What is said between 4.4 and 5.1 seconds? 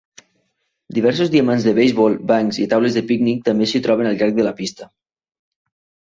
de la pista.